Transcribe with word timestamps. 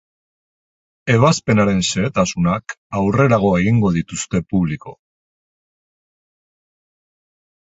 Ebazpenaren 1.15 1.83
xehetasunak 1.89 2.75
aurrerago 3.01 3.51
egingo 3.59 3.93
dituzte 3.99 4.41
publiko. 4.55 4.97